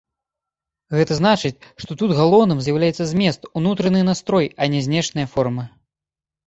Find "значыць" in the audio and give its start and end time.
1.19-1.51